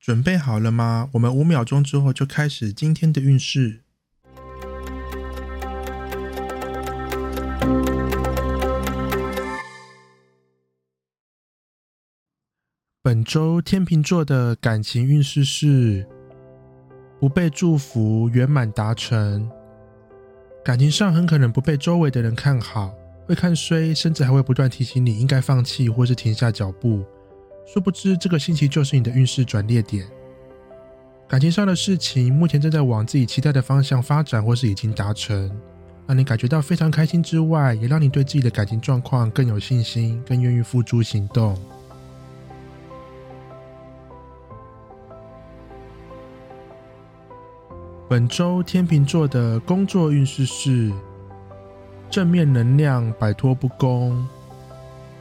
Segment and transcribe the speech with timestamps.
[0.00, 1.10] 准备好了吗？
[1.12, 3.82] 我们五秒钟之后就开始今天的运势。
[13.02, 16.06] 本周天秤座的感情运势是
[17.18, 19.50] 不被祝福，圆满达成。
[20.64, 22.94] 感情上很可能不被周围的人看好。
[23.26, 27.04] 会看衰，甚至还会不断提醒你应该放弃或是停下脚步。
[27.66, 30.06] 殊不知，这个星期就是你的运势转捩点。
[31.28, 35.50] 感情上的事情目前正在往自己期待的方向发展，或是已经达成，
[36.06, 41.56] 让你感觉到非常开心之外，也让你对自己的感情状况更有信心，更愿意付诸行动。
[48.08, 50.92] 本周天秤座的工作运势是。
[52.10, 54.26] 正面能量，摆脱不公。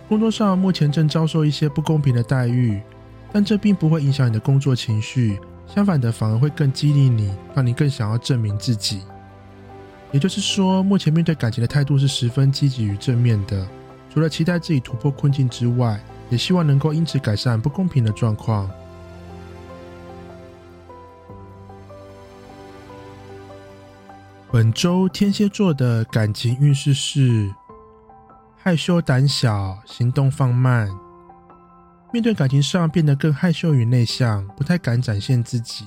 [0.09, 2.81] 工作上目前正遭受一些不公平的待遇，
[3.31, 9.03] 但这并不会影响你的工作情绪，相反的，反而会更激励你，让你更想要证明自己。
[10.11, 13.67] 也就是说，目前面对感情的态度是十分积极与正面的。
[14.11, 18.67] 除了期待自己突破困境之外，也希望能够因此改善不公平的状况。
[24.51, 27.53] 本周天蝎座的感情运势是
[28.61, 30.89] 害羞胆小，行动放慢。
[32.11, 35.85] 面对感情上变得更害羞与内向，不太敢展现自己。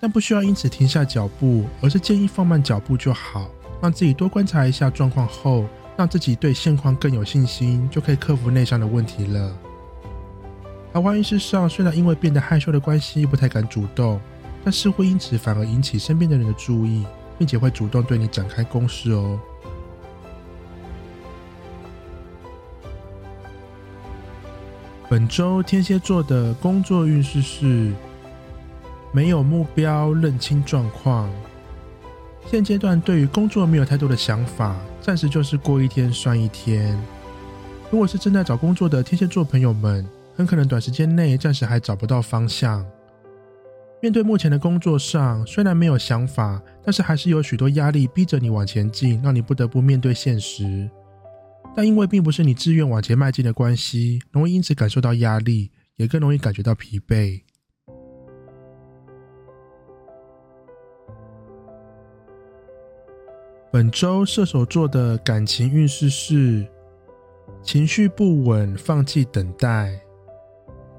[0.00, 3.50] 但不需要因此停下脚步，而是建议放慢脚步就好，
[3.82, 5.64] 让自己多观察一下状况后，
[5.96, 9.52] 让自己对现况更有信心，就可以克服内向的问题了。
[10.92, 14.20] 桃花运势上，虽然因为变得害羞的关系不太敢主动，
[14.62, 17.04] 但似乎因此反而引起身边的人的注意。
[17.36, 19.36] 并且会主动对你展开攻势哦。
[25.14, 27.92] 本周天蝎座的工作运势是
[29.12, 31.30] 没有目标，认清状况。
[32.44, 37.00] 现阶段对于工作没有太多的想法，暂时就是过一天算一天。
[37.92, 40.04] 如果是正在找工作的天蝎座朋友们，
[40.34, 42.84] 很可能短时间内暂时还找不到方向。
[44.02, 50.90] 面对目前的工作上，虽然没有想法，但是还是有许多压力逼着你往前进，让你不得不面对现实。
[51.76, 57.40] 但因为并不是你自愿往前迈进的关系，容易因此感受到压力，也更容易感觉到疲惫。
[63.72, 66.64] 本周射手座的感情运势是
[67.60, 70.00] 情绪不稳，放弃等待。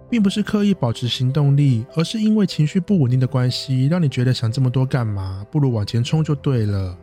[0.08, 5.46] 并不是刻意保持行动力，而是因为情绪不稳定的关系，让你觉得想这么多干嘛？
[5.52, 6.98] 不如往前冲就对了。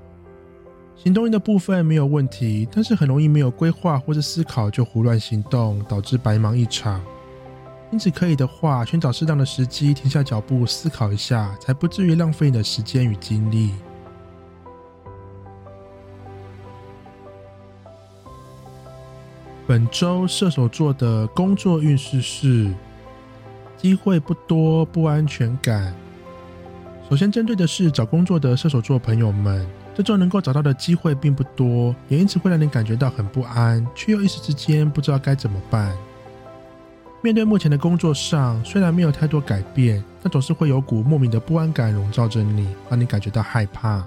[0.97, 7.03] 行动力的部分没有问题，但是很容易没有规划或者思考就胡乱行动，导致白忙一场。
[7.91, 13.71] 因此，可以的话，寻找适当的时机停下脚步思考一下，才不至于浪费你的时间与精力。
[19.67, 22.73] 本周射手座的工作运势是。
[23.79, 25.93] 机会不多，不安全感。
[27.11, 35.95] 首先针对的是找工作的射手座朋友们，这种能够找到的机会并不多，也因此会让你感觉到很不安，却又一时之间不知道该怎么办。
[37.21, 44.05] 面对目前的工作上，虽然没有太多改变，但总是会有股莫名的不安感笼罩着你，让你感觉到害怕。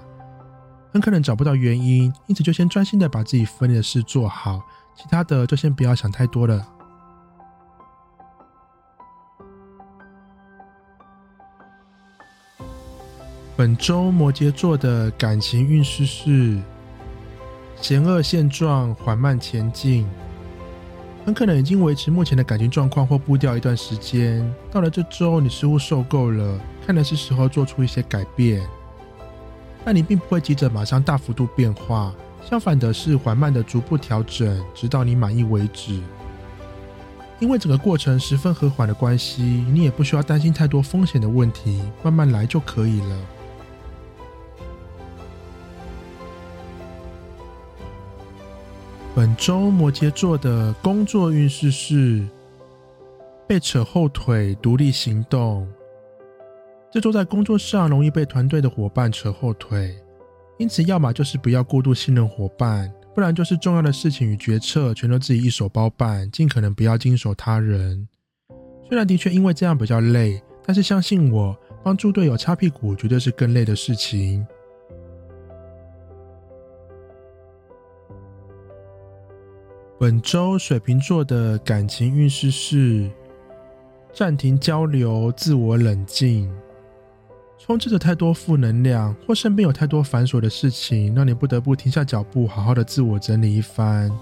[0.92, 4.60] 很可能找不到原因，因此就先专心的把自己分内的事做好，
[4.96, 6.66] 其他的就先不要想太多了。
[13.56, 16.58] 本周摩羯座的感情运势是
[17.80, 20.06] 险恶现状，缓慢前进。
[21.24, 28.62] 很可能已经维持目前的感情状况或步调一段时间，到了这周，你似乎受够了，看来是时候做出一些改变。
[29.86, 32.12] 但你并不会急着马上大幅度变化，
[32.46, 35.98] 相反的是缓慢的逐步调整，直到你满意为止。
[37.40, 43.16] 因为整个过程十分和缓的关系，你也不需要担心太多风险的问题，慢慢来就可以了。
[49.16, 52.22] 本周摩羯座的工作运势是
[53.48, 55.66] 被扯后腿，独立行动。
[56.92, 59.96] 这周在工作上容易被团队的伙伴扯后腿，
[60.58, 68.06] 因此要么就是不要过度信任伙伴，不然就是重要的事情与决策全都自己一手包办，尽可能不要经手他人。
[68.86, 74.46] 虽然的确因为这样比较累，但是相信我，帮助队友擦屁股绝对是更累的事情。
[79.98, 83.10] 本周水瓶座的感情运势是
[84.12, 86.54] 暂停交流，自我冷静。
[87.58, 94.12] 充斥着太多负能量，或身边有太多繁琐的事情，让你不得不停下脚步，好好的自我整理一番。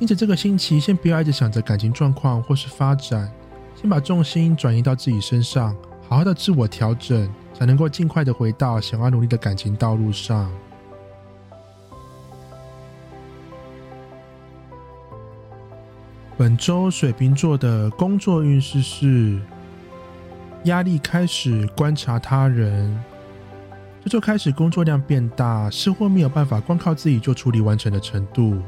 [0.00, 3.32] 因此，这个星期先不要一直想着感情状况或是发展，
[3.80, 5.76] 先把重心转移到自己身上，
[6.08, 10.50] 好好的自我调整，才能够尽快的回到想要努力的感情道路上。
[16.38, 19.38] 本周水瓶座的工作运势是。
[20.64, 22.96] 压力开始观察他人，
[24.04, 28.60] 这周开始工作量变大，似乎没有办法光靠自己就处理完成的程度。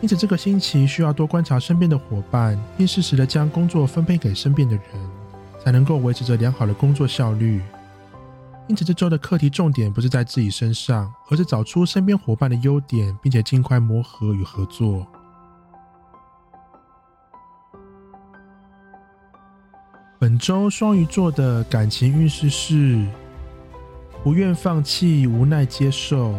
[0.00, 4.84] 因此，这个星期需要多观察身边的伙伴，并适时的将工作分配给身边的人，
[5.62, 7.60] 才能够维持着良好的工作效率。
[8.66, 15.06] 因此，这周的课题重点不是在自己身上，而是找出身边伙伴的优点，并且尽快磨合与合作。
[20.20, 23.02] 本周双鱼座的感情运势是
[24.22, 26.34] 不愿放弃，无奈接受，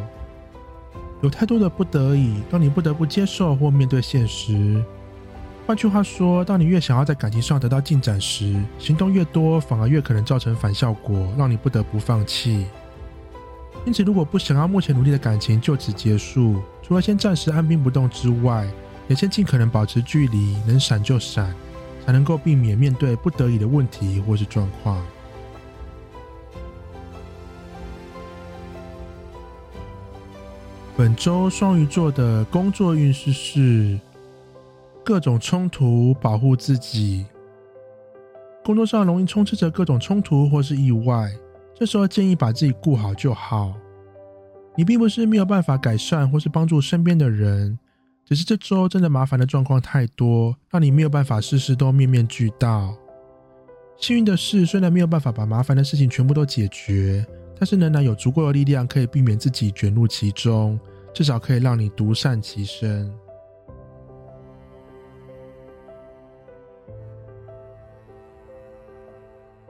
[1.23, 4.85] 有太多的不得已，当你不得不接受或面对现实。
[5.65, 12.67] 换句话说，当你越想要在感情上得到进展时，行动越多，反而越可能造成反效果，让你不得不放弃。
[13.83, 18.69] 因此，如果不想要目前努力的感情就此结束，除了先暂时按兵不动之外，
[19.07, 21.51] 也先尽可能保持距离，能闪就闪。
[22.05, 25.03] 才能够避免面对不得已的问题或是状况。
[30.97, 33.99] 本周双鱼座的工作运势是
[35.03, 37.25] 各种冲突，保护自己。
[38.63, 41.31] 工作上容易充斥着各种冲突或是意外，
[41.73, 43.73] 这时候建议把自己顾好就好。
[44.75, 47.79] 你并不是没有办法改善或是帮助身边的人。
[48.31, 52.95] 只是这周真的麻烦的状况太多，让你没有办法事事都面面俱到。
[53.97, 57.25] 幸运的是，虽然没有办法把麻烦的事情全部都解决，
[57.59, 60.79] 但是仍然有足够的力量可以避免自己卷入其中，
[61.13, 63.13] 至少可以让你独善其身。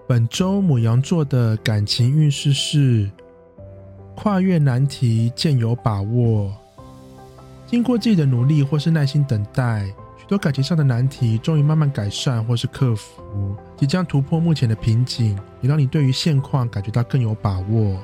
[0.08, 3.10] 本周母羊座的感情运势是
[4.16, 6.56] 跨越难题，渐有把握。
[7.72, 9.86] 经过自己的努力或是耐心等待，
[10.18, 17.98] 许多感情上的难题终于慢慢改善或是克服，即将突破目前的瓶颈，也让你对于现况感觉到更有把握。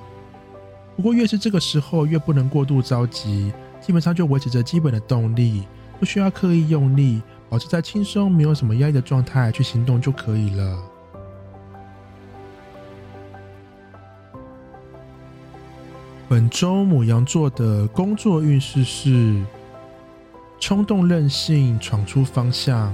[0.96, 5.68] 不过越是这个时候，越不能过度着急，基本上就维持着基本的动力，
[6.00, 10.81] 不需要刻意用力，保持在轻松、没有什么压力的状态去行动就可以了。
[16.30, 19.44] 本周母羊座的工作运势是。
[20.59, 22.94] 冲动任性，闯出方向。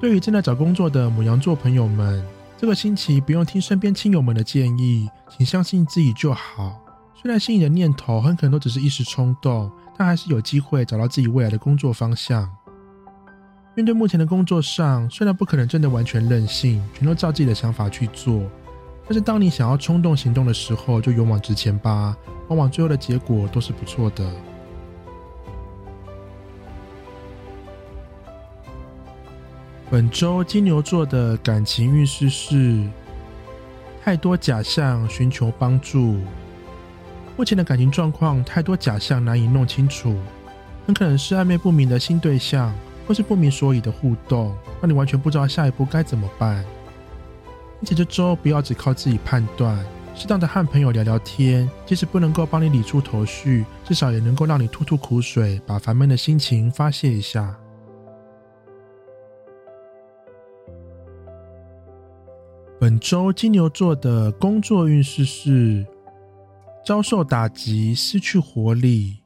[0.00, 2.24] 对于正在找工作的母羊座朋友们，
[2.56, 6.80] 这个星期不用听身边亲友们的建议，请相信自己就好。
[7.14, 12.48] 虽然心里的念头很可能都只是一时冲动，但还是有机会找到自己未来的工作方向。
[13.74, 18.42] 面对目前的工作上，虽然不可能真的完全任性，全都照自己的想法去做，
[19.04, 22.16] 但是当你想要冲动行动的时候，就勇往直前吧，
[22.48, 24.30] 往往最后的结果都是不错的。
[29.90, 32.80] 本周金牛座的感情运势是
[34.04, 36.18] 太多假象，寻求帮助。
[37.36, 40.14] 目前的感情状况太多假象，难以弄清楚，
[40.86, 42.72] 很可能是暧昧不明的新对象，
[43.04, 46.64] 或是不明所以的互动，让你完全不知道下一步该怎么办。
[47.80, 49.76] 因此，这周不要只靠自己判断，
[50.14, 57.56] 适当的和朋友聊聊天，即使不能够帮你理出头绪，至少也能够让你吐吐苦水，把烦闷的心情发泄一下。
[62.90, 65.86] 本周金牛座的工作运势是
[66.84, 69.18] 遭受打击，失去活力。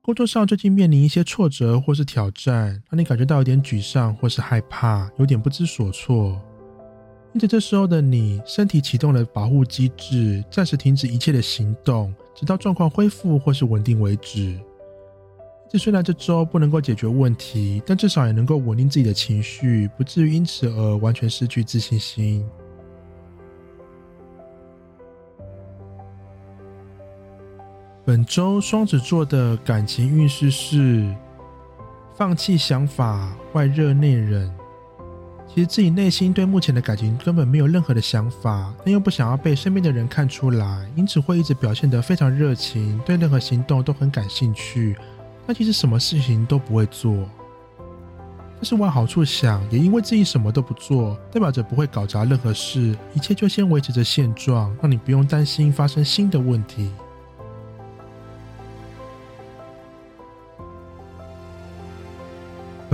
[0.00, 6.40] 工作上最近面临一些挫折或是挑战，让你感觉到有点沮丧或是害怕，有点不知所措。
[7.34, 14.58] 因此，这时候的你，身体启动了保护机制，暂时停止一切的行动，直到状况恢复或是稳定为止。
[15.68, 22.42] 这虽然这周不能够解决问题，但至少也能够稳定自己的情绪，不至于因此而完全失去自信心。
[28.04, 31.14] 本周双子座的感情运势是
[32.16, 34.52] 放弃想法，外热内冷。
[35.46, 44.96] 其实自己内心对目前的感情根本没有任何的想法，但又不想要被身边的人看出来，因此会一直表现得非常热情，对任何行动都很感兴趣。
[45.46, 47.14] 但其实什么事情都不会做。
[48.56, 56.90] 但是往好处想，也因为自己什么都不做，代表着不会搞砸任何事，一切就先维持着现状，让你不用担心发生新的问题。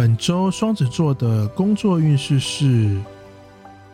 [0.08, 2.98] 本周双子座的工作运势是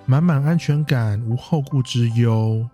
[0.06, 2.64] 满满安全感，无后顾之忧。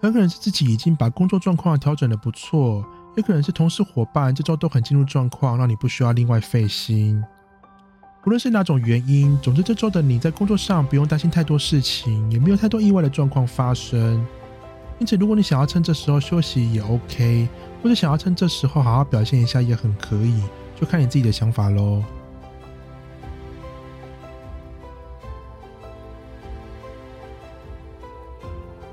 [0.00, 2.86] 很可能是自己已经把工作状况调整的不错，
[3.16, 7.20] 也可能是同事伙伴这周都很进入状况，让你不需要另外费心。
[8.24, 14.24] 无论是哪种原因，总之这周的你在工作上不用担心太多事情，也没有太多意外的状况发生。
[15.00, 17.48] 因此，如果你想要趁这时候休息也 OK，
[17.82, 20.40] 或者想要趁这时候好好表现一下也很可以，
[20.80, 22.04] 就看你自己的想法喽。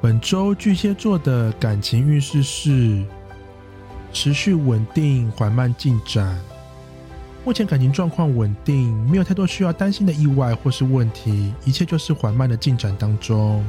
[0.04, 3.02] 本周巨蟹座的感情运势是
[4.12, 6.38] 持续稳定、缓慢进展。
[7.46, 13.66] 目前感情状况稳定，没有太多需要担心的意外或是问题，一切就是缓慢的进展当中。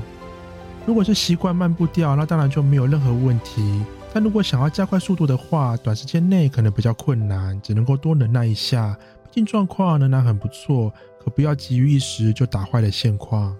[0.84, 3.84] 如果是习惯慢步调，那当然就没有任何问题。
[4.12, 8.98] 但如果想要加快速度的话，短时间内可能比较困难，只能够多忍耐一下。
[9.22, 10.92] 毕竟状况仍然很不错，
[11.24, 13.56] 可不要急于一时就打坏了现况。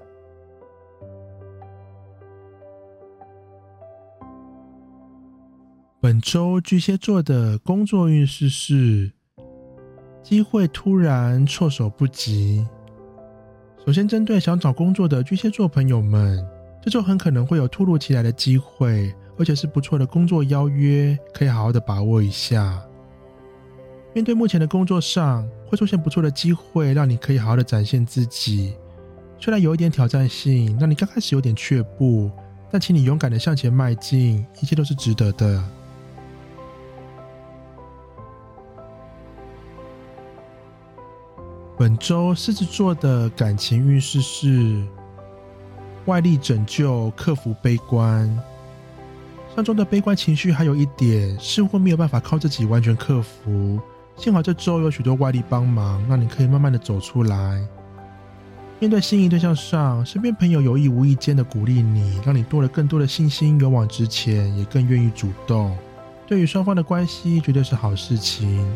[6.04, 9.10] 本周巨蟹座的工作运势是
[10.22, 12.62] 机会突然措手不及。
[13.86, 16.46] 首先，针对想找工作的巨蟹座朋友们，
[16.82, 22.82] 这周很可能会有突如其来的机会，而且是不错的工作邀约，可以好好的把握一下。
[24.12, 28.74] 面对目前的工作上，会出现不错的机会，让你可以好好的展现自己。
[29.40, 32.30] 虽然有一点挑战性，让你刚开始有点却步，
[32.70, 35.64] 但请你勇敢的向前迈进，一切都是值得的。
[41.84, 44.82] 本周狮子座的感情运势是
[46.06, 48.26] 外力拯救，克服悲观。
[49.54, 53.78] 上周的悲观情绪还有一点，似乎没有办法靠自己完全克服。
[54.16, 57.62] 幸好这周有许多外力帮忙，让你可以慢慢的走出来。
[58.78, 65.76] 面对心仪对象上，身边朋友有意无意间的鼓励你，让你多了更多的信心，勇往直前，也更愿意主动。
[66.26, 68.66] 对于双方的关系，绝对是好事情。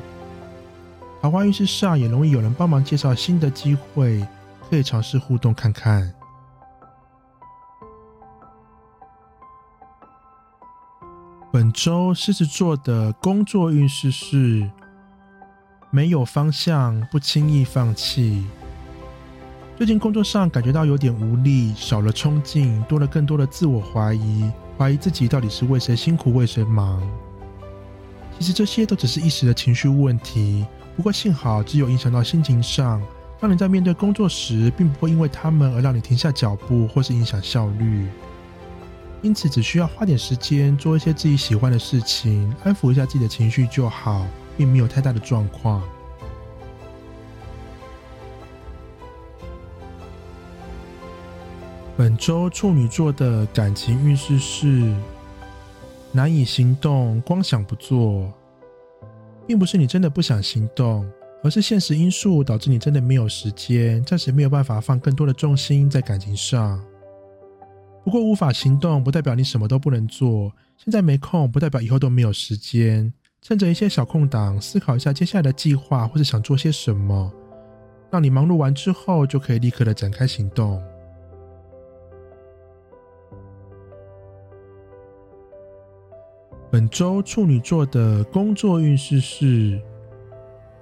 [1.29, 4.27] 桃花运势上也容易有人帮忙介绍新的机会，
[4.71, 6.11] 可以尝试互动看看。
[11.53, 14.71] 本周狮子座的工作运势是
[15.91, 18.47] 没有方向，不轻易放弃。
[19.77, 27.07] 最近工作上感觉到有点无力，少了冲劲，多了更多的自我怀疑，怀疑自己到底是为谁辛苦为谁忙。
[28.39, 30.65] 其实这些都只是一时的情绪问题。
[30.99, 33.01] 不过幸好，只有影响到心情上，
[33.39, 38.09] 让你在面对工作时，并不会因为他们而让你停下脚步，或是影响效率。
[39.23, 44.27] 因此，只需要花点时间做一些自己喜欢的事情，安抚一下自己的情绪就好，
[44.57, 45.81] 并没有太大的状况。
[51.97, 54.93] 本周处女座的感情运势是
[56.11, 58.33] 难以行动，光想不做。
[59.49, 61.11] 并不是你真的不想行动，
[61.43, 66.79] 而是现实因素导致你真的没有时间，暂时没有办法放更多的重心在感情上。
[68.05, 73.11] 不过无法行动不代表你什么都不能做，现在没空不代表以后都没有时间。
[73.41, 77.33] 趁着一些小空档，思考一下接下来的计划或者想做些什么，
[78.11, 80.79] 让你忙碌完之后就可以立刻的展开行动。
[86.71, 89.81] 本周处女座的工作运势是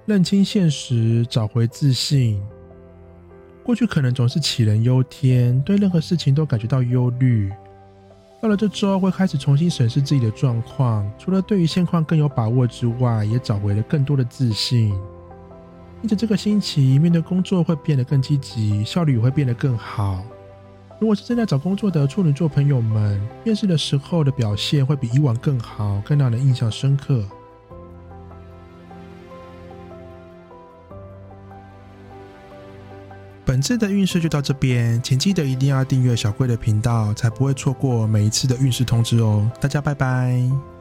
[0.05, 2.41] 认清现实，找回自信。
[3.63, 7.49] 过去可能总是杞人忧天，对任何事情都感觉到忧虑。
[8.41, 14.89] 到了这周，会开始重新审视自己的状况，除了对于现况更有把握之外，也找回了更多的自信。
[16.01, 20.21] 因此，这个星期面对工作会变得更积极，效率也会变得更好。
[20.99, 27.23] 如果是正在找工作的处女座朋友们，面试的时候的表现会比以往更好，更让人印象深刻。
[33.45, 39.49] 本次的运势就到这边，请记得一定要订阅小贵的频道，才不会错过每一次的运势通知哦。
[39.61, 40.76] 大家拜拜。